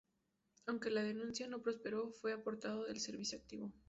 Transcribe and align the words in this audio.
Aunque 0.65 0.89
la 0.89 1.03
denuncia 1.03 1.45
no 1.45 1.61
prosperó, 1.61 2.09
fue 2.11 2.33
apartado 2.33 2.85
del 2.85 2.99
servicio 2.99 3.37
activo. 3.37 3.71